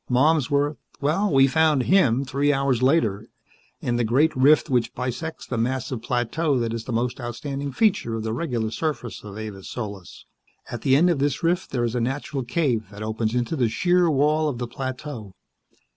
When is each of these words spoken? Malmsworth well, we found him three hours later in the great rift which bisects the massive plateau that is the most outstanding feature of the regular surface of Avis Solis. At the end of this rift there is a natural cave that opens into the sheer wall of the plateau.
Malmsworth 0.09 0.77
well, 0.99 1.31
we 1.31 1.45
found 1.45 1.83
him 1.83 2.25
three 2.25 2.51
hours 2.51 2.81
later 2.81 3.27
in 3.81 3.97
the 3.97 4.03
great 4.03 4.35
rift 4.35 4.67
which 4.67 4.95
bisects 4.95 5.45
the 5.45 5.59
massive 5.59 6.01
plateau 6.01 6.57
that 6.57 6.73
is 6.73 6.85
the 6.85 6.91
most 6.91 7.21
outstanding 7.21 7.71
feature 7.71 8.15
of 8.15 8.23
the 8.23 8.33
regular 8.33 8.71
surface 8.71 9.23
of 9.23 9.37
Avis 9.37 9.69
Solis. 9.69 10.25
At 10.71 10.81
the 10.81 10.95
end 10.95 11.11
of 11.11 11.19
this 11.19 11.43
rift 11.43 11.69
there 11.69 11.83
is 11.83 11.93
a 11.93 12.01
natural 12.01 12.41
cave 12.43 12.87
that 12.89 13.03
opens 13.03 13.35
into 13.35 13.55
the 13.55 13.69
sheer 13.69 14.09
wall 14.09 14.49
of 14.49 14.57
the 14.57 14.65
plateau. 14.67 15.35